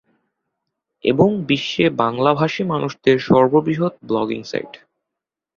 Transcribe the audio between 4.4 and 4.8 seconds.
Site.